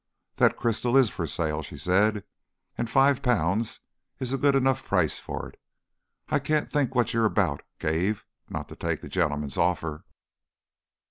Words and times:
"That 0.37 0.57
crystal 0.57 0.97
is 0.97 1.11
for 1.11 1.27
sale," 1.27 1.61
she 1.61 1.77
said. 1.77 2.23
"And 2.75 2.89
five 2.89 3.21
pounds 3.21 3.81
is 4.19 4.33
a 4.33 4.37
good 4.39 4.55
enough 4.55 4.83
price 4.83 5.19
for 5.19 5.47
it. 5.49 5.61
I 6.29 6.39
can't 6.39 6.71
think 6.71 6.95
what 6.95 7.13
you're 7.13 7.25
about, 7.25 7.61
Cave, 7.77 8.25
not 8.49 8.67
to 8.69 8.75
take 8.75 9.01
the 9.01 9.09
gentleman's 9.09 9.57
offer!" 9.57 10.03